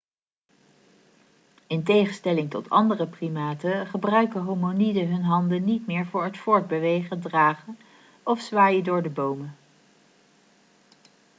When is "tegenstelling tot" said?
1.83-2.69